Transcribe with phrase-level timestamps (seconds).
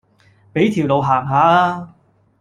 [0.51, 1.93] 俾條路行下吖